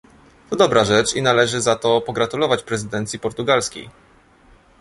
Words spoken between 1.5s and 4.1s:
za to pogratulować prezydencji portugalskiej